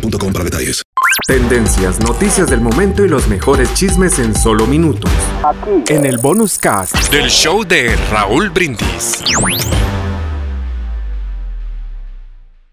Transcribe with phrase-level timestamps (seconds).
[0.00, 0.82] boostmobile.com para detalles.
[1.26, 5.10] Tendencias, noticias del momento y los mejores chismes en solo minutos.
[5.88, 9.24] En el bonus cast del show de Raúl Brindis.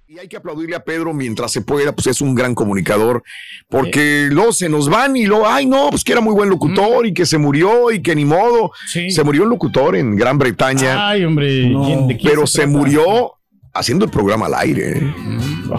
[0.07, 3.23] Y hay que aplaudirle a Pedro mientras se pueda, pues es un gran comunicador,
[3.69, 7.07] porque luego se nos van y luego, ay no, pues que era muy buen locutor
[7.07, 8.71] y que se murió y que ni modo.
[8.85, 11.09] Se murió un locutor en Gran Bretaña.
[11.09, 13.33] Ay, hombre, ¿de quién pero se murió
[13.73, 15.01] haciendo el programa al aire.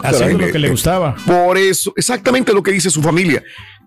[0.03, 1.15] Haciendo lo que le gustaba.
[1.27, 3.43] Por eso, exactamente lo que dice su familia,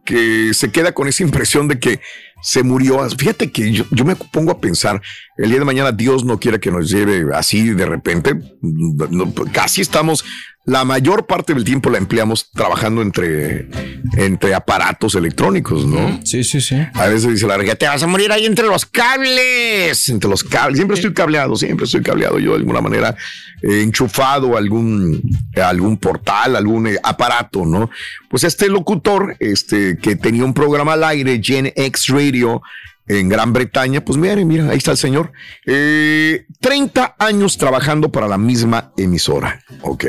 [0.06, 2.00] que se queda con esa impresión de que
[2.42, 3.08] se murió.
[3.10, 5.02] Fíjate que yo, yo me pongo a pensar,
[5.38, 8.36] el día de mañana Dios no quiere que nos lleve así de repente.
[8.62, 10.24] No, casi estamos,
[10.68, 13.70] la mayor parte del tiempo la empleamos trabajando entre,
[14.18, 16.20] entre aparatos electrónicos, ¿no?
[16.26, 16.76] Sí, sí, sí.
[16.94, 20.44] A veces dice la regia, te vas a morir ahí entre los cables, entre los
[20.44, 20.78] cables.
[20.78, 23.16] Siempre estoy cableado, siempre estoy cableado yo de alguna manera,
[23.62, 25.22] eh, enchufado a algún,
[25.56, 27.90] a algún portal, algún eh, aparato, ¿no?
[28.30, 32.62] Pues este locutor, este, que tenía un programa al aire, Gen X Radio,
[33.08, 35.32] en Gran Bretaña, pues miren, mira, ahí está el señor.
[35.66, 40.06] Eh, 30 años trabajando para la misma emisora, ¿ok?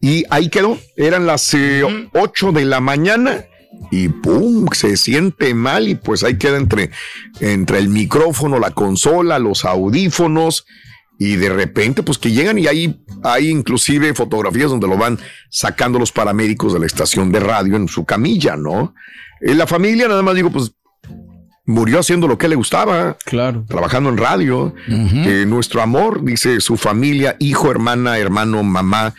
[0.00, 1.82] Y ahí quedó, eran las eh,
[2.12, 3.44] 8 de la mañana
[3.90, 6.90] y pum, se siente mal y pues ahí queda entre,
[7.40, 10.66] entre el micrófono, la consola, los audífonos
[11.18, 15.18] y de repente pues que llegan y hay, hay inclusive fotografías donde lo van
[15.50, 18.94] sacando los paramédicos de la estación de radio en su camilla, ¿no?
[19.40, 20.72] Eh, la familia nada más digo pues
[21.64, 23.16] murió haciendo lo que le gustaba.
[23.24, 23.64] Claro.
[23.68, 24.74] Trabajando en radio.
[24.88, 29.14] Eh, nuestro amor, dice su familia, hijo, hermana, hermano, mamá,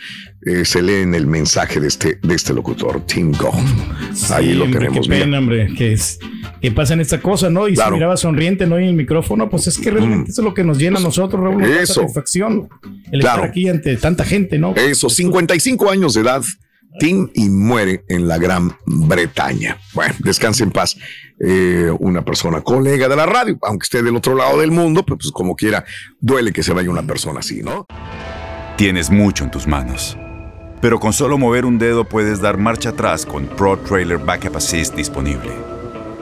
[0.46, 3.54] eh, se lee en el mensaje de este, de este locutor, Tim Goff.
[4.30, 5.08] Ahí Sí, lo hombre, tenemos.
[5.08, 6.18] Qué pena, hombre, que, es,
[6.60, 7.66] que pasan esta cosa, ¿no?
[7.66, 7.90] Y Claro.
[7.92, 8.78] se miraba sonriente, ¿no?
[8.78, 11.42] Y el micrófono, pues es que realmente eso es lo que nos llena a nosotros,
[11.42, 11.64] Raúl.
[11.64, 11.94] Eso.
[12.02, 12.68] satisfacción.
[13.10, 13.36] El Claro.
[13.36, 14.74] estar aquí ante tanta gente, ¿no?
[14.76, 16.42] Eso, 55 años de edad,
[16.98, 19.78] Tim, y muere en la Gran Bretaña.
[19.94, 20.96] Bueno, descanse en paz.
[21.40, 25.18] Eh, una persona colega de la radio, aunque esté del otro lado del mundo, pues,
[25.22, 25.84] pues como quiera,
[26.20, 27.86] duele que se vaya una persona así, ¿no?
[28.76, 30.16] Tienes mucho en tus manos.
[30.80, 34.94] Pero con solo mover un dedo puedes dar marcha atrás con Pro Trailer Backup Assist
[34.94, 35.50] disponible.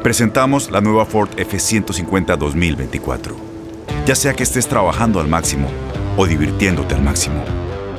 [0.02, 3.36] Presentamos la nueva Ford F150 2024.
[4.06, 5.70] Ya sea que estés trabajando al máximo
[6.16, 7.44] o divirtiéndote al máximo,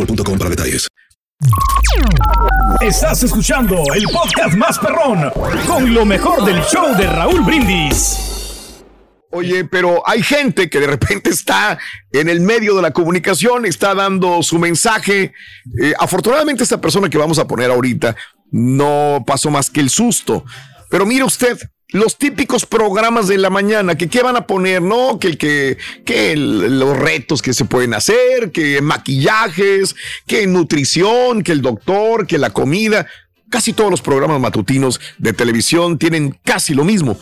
[0.00, 0.88] boostmobile.com para detalles.
[2.80, 5.30] Estás escuchando el podcast más perrón
[5.66, 8.82] con lo mejor del show de Raúl Brindis.
[9.32, 11.78] Oye, pero hay gente que de repente está
[12.12, 15.32] en el medio de la comunicación, está dando su mensaje.
[15.80, 18.16] Eh, afortunadamente esta persona que vamos a poner ahorita
[18.50, 20.44] no pasó más que el susto.
[20.90, 21.56] Pero mire usted,
[21.92, 25.18] los típicos programas de la mañana, que qué van a poner, ¿no?
[25.18, 29.96] Que que, que los retos que se pueden hacer, que maquillajes,
[30.26, 33.06] que nutrición, que el doctor, que la comida.
[33.50, 37.18] Casi todos los programas matutinos de televisión tienen casi lo mismo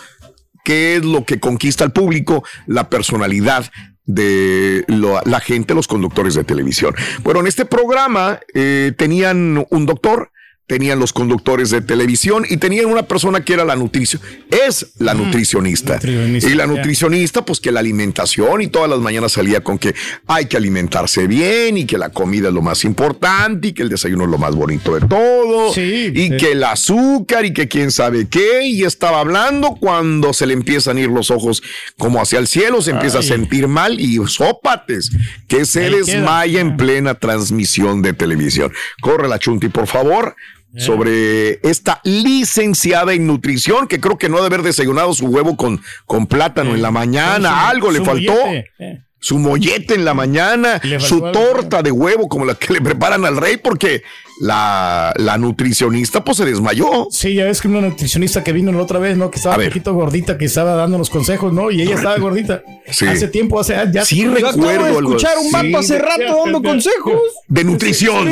[0.69, 3.71] qué es lo que conquista al público, la personalidad
[4.05, 6.95] de la gente, los conductores de televisión.
[7.23, 10.31] Bueno, en este programa eh, tenían un doctor,
[10.69, 15.15] tenían los conductores de televisión y tenían una persona que era la nutrición, es la
[15.15, 15.95] nutricionista.
[15.95, 19.95] Nutricionista, Y la nutricionista, pues que la alimentación y todas las mañanas salía con que
[20.27, 23.89] hay que alimentarse bien y que la comida es lo más importante y que el
[23.89, 26.37] desayuno es lo más bonito de todo Sí, y sí.
[26.37, 30.99] que el azúcar y que quién sabe qué y estaba hablando cuando se le empiezan
[30.99, 31.63] a ir los ojos
[31.97, 35.11] como hacia el cielo, se empieza a sentir mal y sópates,
[35.49, 36.05] que se Ahí queda.
[36.05, 38.71] desmaya en plena transmisión de televisión.
[39.01, 40.37] Corre la chunti, por favor.
[40.75, 40.81] Eh.
[40.81, 45.81] Sobre esta licenciada en nutrición que creo que no debe haber desayunado su huevo con,
[46.05, 48.35] con plátano en la mañana, Su- algo le faltó,
[48.79, 49.03] eh.
[49.19, 53.37] su mollete en la mañana, su torta de huevo como la que le preparan al
[53.39, 54.03] rey, porque
[54.41, 57.09] la, la nutricionista pues se desmayó.
[57.11, 59.31] Sí, ya ves que una nutricionista que vino la otra vez, ¿no?
[59.31, 61.71] Que estaba un poquito gordita, que estaba dándonos consejos, ¿no?
[61.71, 62.63] Y ella estaba gordita.
[62.91, 63.07] Sí.
[63.07, 64.05] Hace tiempo, hace ya.
[64.05, 67.15] Sí, recuerdo algo escuchar un vato hace rato dando consejos.
[67.49, 68.29] De nutrición.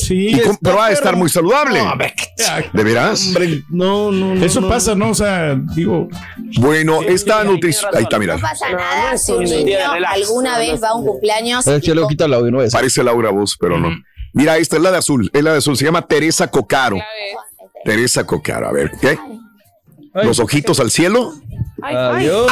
[0.00, 0.28] Sí.
[0.28, 1.82] Y com- pero va a estar muy saludable.
[1.82, 1.94] No,
[2.72, 3.26] ¿De veras?
[3.28, 4.44] Hombre, no, no, no.
[4.44, 4.68] Eso no.
[4.68, 5.10] pasa, ¿no?
[5.10, 6.08] O sea, digo,
[6.58, 7.90] Bueno, esta nutrición.
[7.94, 8.36] Ahí está, mira.
[8.36, 9.76] No pasa nada si un niño
[10.08, 11.66] alguna vez va a un cumpleaños.
[11.66, 12.72] Eh, chale, quita el audio, no es.
[12.72, 13.90] Parece Laura Voz, pero no.
[14.32, 15.30] Mira, esta es la de azul.
[15.32, 15.76] Es la de azul.
[15.76, 16.98] Se llama Teresa Cocaro.
[17.84, 18.68] Teresa Cocaro.
[18.68, 19.18] A ver, ¿qué?
[20.14, 21.32] Los ojitos al cielo.
[21.82, 22.46] Adiós.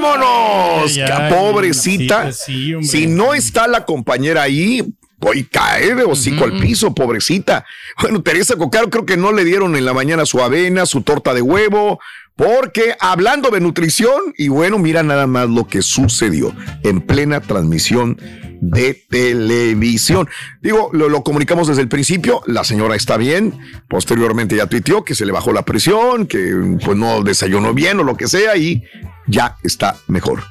[0.00, 0.90] ¡Vámonos!
[0.96, 2.32] Ay, Ca- ay, Pobrecita.
[2.32, 4.82] sí, si no está la compañera ahí,
[5.20, 7.64] hoy cae de hocico al piso, pobrecita.
[8.02, 11.32] Bueno, Teresa Cocaro creo que no le dieron en la mañana su avena, su torta
[11.32, 11.98] de huevo,
[12.34, 18.20] porque hablando de nutrición, y bueno, mira nada más lo que sucedió en plena transmisión
[18.60, 20.28] de televisión.
[20.62, 23.58] Digo, lo, lo comunicamos desde el principio, la señora está bien,
[23.88, 28.04] posteriormente ya tuiteó que se le bajó la presión, que pues no desayunó bien o
[28.04, 28.82] lo que sea, y
[29.26, 30.42] ya está mejor.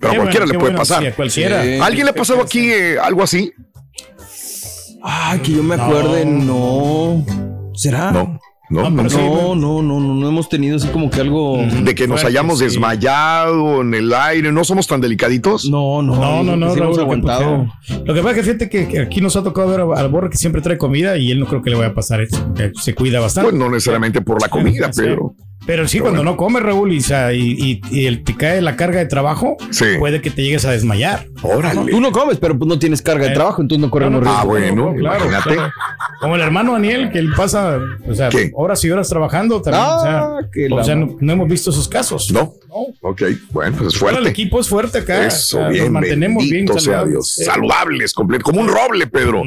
[0.00, 1.00] Pero a cualquiera bueno, le puede bueno, pasar.
[1.00, 1.62] sí, a cualquiera.
[1.62, 1.74] Sí.
[1.78, 3.52] ¿A ¿Alguien le ha pasado aquí eh, algo así?
[5.02, 7.24] Ay, que yo me acuerde, no.
[7.74, 8.10] ¿Será?
[8.10, 8.40] No, no, No,
[8.70, 9.08] no.
[9.10, 11.58] sí, No, no, no, no, no hemos tenido así como que algo.
[11.82, 12.64] De que nos hayamos sí.
[12.64, 15.68] desmayado en el aire, no somos tan delicaditos.
[15.68, 17.66] No, no, No, no, no, aguantado.
[18.04, 20.36] Lo que pasa es que fíjate que, aquí nos ha tocado ver al borre que
[20.36, 22.52] siempre trae comida y él no creo que le vaya a pasar eso.
[22.74, 23.50] se cuida bastante.
[23.50, 25.02] Pues no necesariamente por la comida, Sí.
[25.04, 25.34] pero
[25.66, 26.32] Pero sí, Pero cuando bueno.
[26.32, 29.06] no come, Raúl, y, o sea, y, y- y el, te cae la carga de
[29.06, 29.84] trabajo, Sí.
[29.98, 31.26] puede que te llegues a desmayar.
[31.44, 31.90] Órale.
[31.90, 33.34] Tú no comes, pero pues no tienes carga de Eh.
[33.34, 34.40] trabajo, entonces no corremos No, no, riesgo.
[34.40, 35.54] Ah, bueno, No, claro, imagínate.
[35.54, 35.72] claro.
[36.20, 39.84] Como el hermano Daniel, que él pasa, o sea, horas y horas trabajando también.
[39.84, 42.30] o sea, Ah, que o sea, no, no hemos visto esos casos.
[42.32, 42.54] No.
[43.02, 44.30] Ok, bueno, pues es Ahora el fuerte.
[44.30, 45.26] equipo es fuerte acá.
[45.26, 47.10] Eso, o sea, bien, nos mantenemos bien saludables.
[47.12, 47.38] Dios.
[47.38, 49.42] Eh, Saludables, completo, como un roble, Pedro.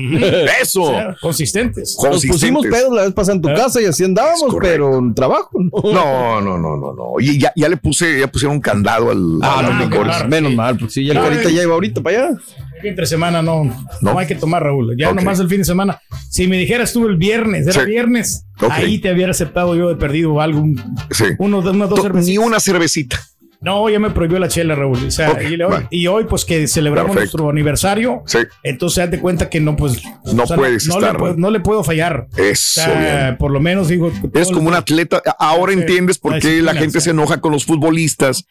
[0.62, 0.84] Eso.
[0.84, 1.98] o sea, consistentes.
[2.02, 2.72] Nos pusimos Consistentes.
[2.72, 3.54] pedos la vez pasada en tu Eh.
[3.56, 5.92] casa y así andábamos, pero en trabajo no.
[5.92, 7.04] No, no, no, no.
[7.12, 10.56] Oye, ya, ya le puse, ya pusieron un candado al, Ah, no, menos sí.
[10.56, 12.38] mal, porque si ya el carita ya iba ahorita para allá.
[12.84, 14.20] Entre semana no, no, No.
[14.20, 14.96] hay que tomar, Raúl.
[14.98, 16.00] Ya nomás el fin de semana.
[16.30, 17.90] Si me dijeras tú el viernes, era Sí.
[17.90, 20.82] viernes, ahí te hubiera aceptado yo de perdido algo, un-
[21.12, 21.26] Sí.
[21.40, 22.28] uno, unas dos To- cervecitas.
[22.30, 23.20] Ni una cervecita.
[23.60, 24.98] No, ya me prohibió la chela, Raúl.
[25.08, 25.88] O sea, y, hoy, vale.
[25.90, 27.38] y hoy, pues que celebramos Perfecto.
[27.38, 28.40] nuestro aniversario, Sí.
[28.64, 30.04] entonces haz de cuenta que no, pues.
[30.34, 31.50] No puedes no, estar, Le ¿no?
[31.50, 32.28] le puedo fallar.
[32.38, 33.38] Eso, O sea, bien.
[33.38, 34.12] por lo menos digo.
[34.34, 35.22] Es como un atleta.
[35.40, 38.46] Ahora Sí, entiendes por qué la gente se enoja con los futbolistas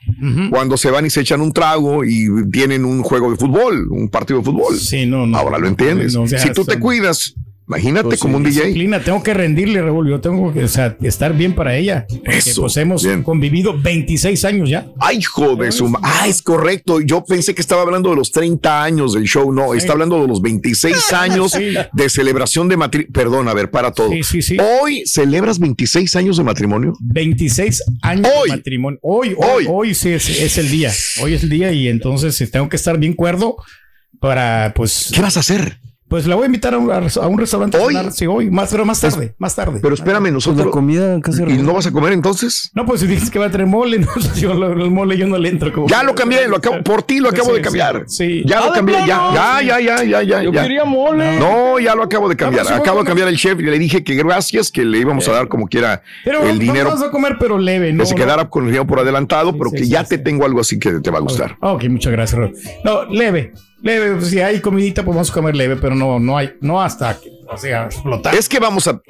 [0.51, 4.09] cuando se van y se echan un trago y tienen un juego de fútbol, un
[4.09, 4.77] partido de fútbol.
[4.77, 5.39] Sí, no, no.
[5.39, 6.15] Ahora lo entiendes.
[6.15, 7.35] No, o sea, si tú te cuidas,
[7.69, 8.61] imagínate Pues como un DJ.
[8.63, 10.09] Disciplina, tengo que rendirle, Raúl.
[10.09, 12.07] Yo tengo que o sea, estar bien para ella.
[12.09, 13.23] Porque, Eso, Pues hemos bien.
[13.23, 14.87] convivido 26 años ya.
[14.99, 17.01] Ay, hijo de su Ah, es correcto.
[17.01, 19.53] Yo pensé que estaba hablando de los 30 años del show.
[19.53, 21.75] No, está hablando de los 26 años Sí.
[21.93, 23.13] de celebración de matrimonio.
[23.13, 24.11] Perdón, a ver, para todo.
[24.11, 24.57] Sí, sí, sí.
[24.83, 26.93] Hoy celebras 26 años de matrimonio.
[27.01, 28.51] 26 años Hoy.
[28.51, 28.99] de matrimonio.
[29.03, 29.67] Hoy, hoy, Hoy.
[29.69, 30.93] hoy, sí es, es el día.
[31.23, 33.57] Hoy es el día y entonces eh, tengo que estar bien cuerdo
[34.21, 35.79] para, pues, ¿Qué vas a hacer?
[36.09, 37.77] Pues la voy a invitar a un, a un restaurante.
[37.77, 39.81] a cenar, sí, hoy, más, pero más tarde, más tarde.
[39.83, 40.71] Pero espérame, Pues la nosotros.
[40.73, 42.71] comida casi ¿Y no vas a comer entonces?
[42.75, 45.27] no, pues si dices que va a tener mole, no, yo lo- el mole yo
[45.27, 45.73] no le entro.
[45.73, 48.05] Como Ya lo cambié, lo acabo, por ti lo acabo Sí, de cambiar.
[48.07, 48.43] sí.
[48.47, 50.43] Ya Ah, lo ¿de cambié, ya, ya, ya, ya, ya, ya.
[50.43, 50.63] Yo ya.
[50.63, 51.39] quería mole.
[51.41, 52.73] No, ya lo acabo de cambiar.
[52.73, 55.49] Acabo de cambiar el chef y le dije que gracias, que le íbamos a dar
[55.49, 56.91] como quiera Pero el dinero.
[56.91, 58.05] vamos a comer, pero leve, ¿no?
[58.05, 60.11] que se quedara con el dinero por adelantado, Sí, pero sí, que sí, ya sí.
[60.11, 61.57] te tengo algo así que te va a gustar.
[61.61, 62.41] Ok, muchas gracias.
[62.85, 63.53] No, leve,
[63.87, 64.17] leve.
[64.17, 67.19] pues, si hay comidita, pues vamos a comer leve, pero no, no hay, no hasta
[67.19, 68.35] que, o sea, explotar.
[68.35, 69.01] Es que vamos a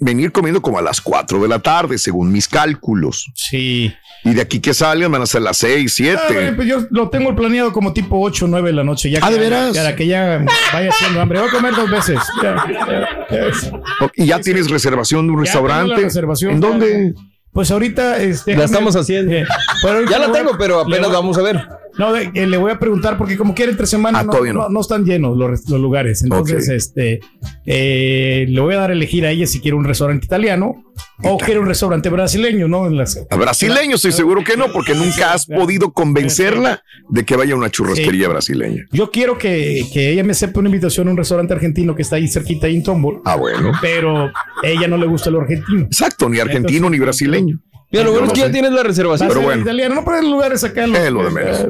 [0.00, 3.30] venir comiendo como a las 4 de la tarde, según mis cálculos.
[3.34, 3.92] Sí.
[4.24, 6.52] Y de aquí que salgan van a ser las 6, Ah, bueno, 7.
[6.56, 9.10] pues yo lo tengo planeado como tipo 8 o 9 de la noche.
[9.10, 9.76] Ya Ah, que- ¿de veras?
[9.76, 11.38] Para que ya vaya haciendo hambre.
[11.38, 12.18] Voy a comer dos veces.
[12.42, 14.10] Ya, ya, ya.
[14.16, 16.02] y ya tienes reservación de un Ya tengo la restaurante.
[16.04, 17.14] reservación, ¿En dónde?
[17.52, 18.18] Pues ahorita.
[18.20, 19.30] Este, La estamos haciendo.
[19.82, 21.66] Pero ahorita Ya la tengo, pero apenas vamos a ver.
[21.98, 24.80] No, le voy a preguntar porque como quiere entre semanas ah, no, no.
[24.80, 26.22] están llenos los, lugares.
[26.22, 27.20] Entonces, este,
[27.66, 30.84] eh, le voy a dar a elegir a ella si quiere un restaurante italiano
[31.22, 32.88] o quiere un restaurante brasileño, ¿no?
[33.36, 37.70] brasileño, estoy seguro que no, porque nunca has podido convencerla de que vaya a una
[37.70, 38.86] churrasquería brasileña.
[38.92, 42.16] Yo quiero que, que, ella me acepte una invitación a un restaurante argentino que está
[42.16, 43.20] ahí cerquita ahí en Tombol.
[43.24, 43.72] Ah, bueno.
[43.80, 44.30] Pero
[44.62, 45.82] ella no le gusta lo argentino.
[45.82, 47.60] Exacto, ni argentino ni brasileño.
[47.90, 49.28] Mira, lo bueno es que ya tienes la reservación.
[49.28, 49.62] Pero bueno.
[49.62, 50.84] Italiano, no poner lugares acá.
[50.84, 51.68] En los, lo de menos.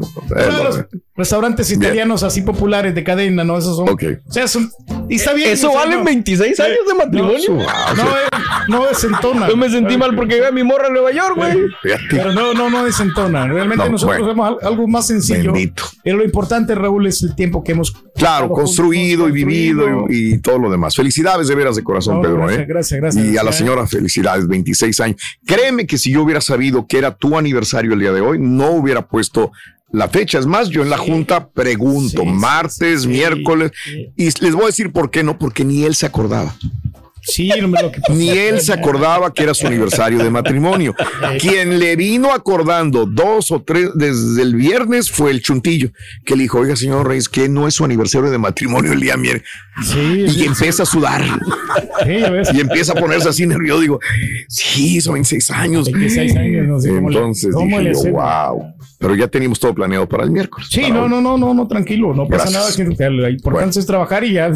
[1.19, 3.59] Restaurantes italianos así populares de cadena, ¿no?
[3.59, 3.89] Esos son.
[3.89, 4.19] Okay.
[4.27, 4.71] O sea, son,
[5.09, 5.51] y está bien.
[5.51, 7.39] Eso vale 26 años de matrimonio.
[7.49, 8.05] No, no,
[8.69, 9.49] no desentona.
[9.49, 11.59] Yo me sentí mal porque iba a mi morra en Nueva York, güey.
[12.09, 13.49] Pero no, no, no desentona.
[13.49, 15.53] Realmente nosotros vemos algo más sencillo.
[15.53, 15.83] Bendito.
[16.05, 17.93] Pero lo importante, Raúl, es el tiempo que hemos.
[18.15, 20.95] Claro, construido y vivido y, todo lo demás.
[20.95, 22.37] Felicidades de veras de corazón, Pedro.
[22.37, 22.67] Gracias, ¿eh?
[22.69, 23.27] gracias, gracias.
[23.27, 25.21] Y a la señora, felicidades, 26 años.
[25.45, 28.71] Créeme que si yo hubiera sabido que era tu aniversario el día de hoy, no
[28.71, 29.51] hubiera puesto
[29.91, 30.39] la fecha.
[30.39, 33.73] Es más, yo en la junta pregunto, martes, miércoles,
[34.17, 36.55] y les voy a decir por qué no, porque ni él se acordaba.
[37.29, 40.95] Sí, no me lo que Ni él se acordaba que era su aniversario de matrimonio.
[41.41, 45.91] Quien le vino acordando dos o tres desde el viernes fue el chuntillo,
[46.25, 49.17] que le dijo, oiga, señor Reyes, que no es su aniversario de matrimonio el día
[49.17, 49.49] miércoles.
[49.85, 51.23] Sí, y empieza a sudar.
[52.07, 53.81] y empieza a ponerse así nervioso.
[53.81, 54.01] Digo,
[54.49, 55.91] sí, son 26 años.
[55.91, 58.75] 26 años, no sé Entonces dije yo, wow.
[58.99, 60.69] Pero ya teníamos todo planeado para el miércoles.
[60.71, 63.11] Sí, no, no, no, no, no, tranquilo, no pasa nada.
[63.11, 64.51] Lo importante es trabajar y ya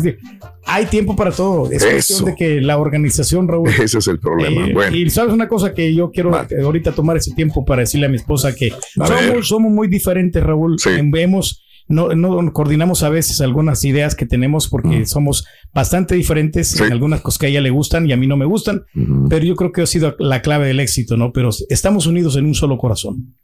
[0.67, 1.71] hay tiempo para todo.
[1.71, 3.69] Es cuestión de que la organización, Raúl.
[3.81, 4.67] Ese es el problema.
[4.67, 4.97] Eh, bueno.
[4.97, 8.17] Y sabes una cosa que yo quiero ahorita tomar ese tiempo para decirle a mi
[8.17, 10.77] esposa que somos, somos, muy diferentes, Raúl.
[11.05, 15.07] Vemos no, no coordinamos a veces algunas ideas que tenemos porque mm.
[15.07, 18.37] somos bastante diferentes en algunas cosas que a ella le gustan y a mí no
[18.37, 18.85] me gustan,
[19.29, 21.33] pero yo creo que ha sido la clave del éxito, ¿no?
[21.33, 23.35] Pero estamos unidos en un solo corazón.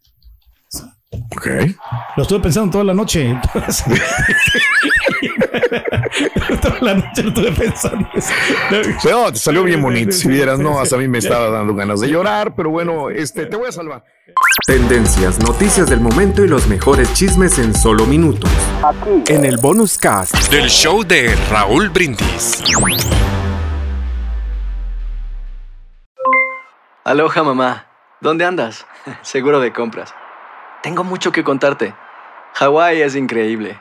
[1.13, 1.47] Ok.
[2.17, 3.35] Lo estuve pensando toda la noche.
[6.63, 8.09] toda la noche estuve pensando.
[9.05, 10.13] No, te salió bien bonito.
[10.13, 13.47] Si vieras, no, hasta a mí me estaba dando ganas de llorar, pero bueno, este,
[13.47, 14.05] te voy a salvar.
[14.67, 18.51] Tendencias, noticias del momento y los mejores chismes en solo minutos.
[18.85, 19.33] Aquí.
[19.33, 22.63] En el bonus cast del show de Raúl Brindis.
[27.05, 27.87] Aloha, mamá.
[28.21, 28.87] ¿Dónde andas?
[29.23, 30.15] Seguro de compras.
[30.83, 31.95] Tengo mucho que contarte.
[32.55, 33.81] Hawái es increíble.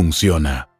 [0.01, 0.70] funciona.